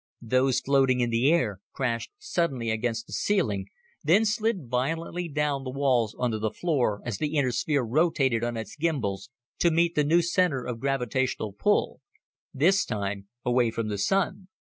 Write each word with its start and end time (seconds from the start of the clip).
Those 0.23 0.59
floating 0.61 0.99
in 1.01 1.11
the 1.11 1.31
air 1.31 1.59
crashed 1.73 2.09
suddenly 2.17 2.71
against 2.71 3.05
the 3.05 3.13
ceiling, 3.13 3.67
then 4.01 4.25
slid 4.25 4.67
violently 4.67 5.27
down 5.29 5.63
the 5.63 5.69
walls 5.69 6.15
onto 6.17 6.39
the 6.39 6.49
floor 6.49 7.01
as 7.05 7.19
the 7.19 7.37
inner 7.37 7.51
sphere 7.51 7.83
rotated 7.83 8.43
on 8.43 8.57
its 8.57 8.75
gymbals 8.75 9.29
to 9.59 9.69
meet 9.69 9.93
the 9.93 10.03
new 10.03 10.23
center 10.23 10.65
of 10.65 10.79
gravitational 10.79 11.53
pull 11.53 12.01
this 12.51 12.83
time 12.83 13.27
away 13.45 13.69
from 13.69 13.89
the 13.89 13.99
Sun. 13.99 14.47